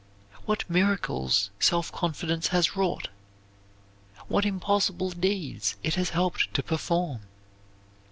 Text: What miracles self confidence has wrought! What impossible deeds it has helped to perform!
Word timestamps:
What 0.45 0.67
miracles 0.67 1.51
self 1.59 1.91
confidence 1.91 2.47
has 2.47 2.75
wrought! 2.75 3.09
What 4.27 4.47
impossible 4.47 5.11
deeds 5.11 5.75
it 5.83 5.93
has 5.93 6.09
helped 6.09 6.51
to 6.55 6.63
perform! 6.63 7.21